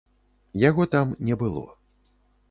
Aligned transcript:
Яго 0.69 0.87
там 0.95 1.11
не 1.27 1.37
было. 1.41 1.61